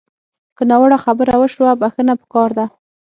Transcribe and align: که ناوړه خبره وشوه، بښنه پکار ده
که 0.55 0.63
ناوړه 0.69 0.97
خبره 1.05 1.33
وشوه، 1.37 1.71
بښنه 1.81 2.13
پکار 2.21 2.49
ده 2.57 2.65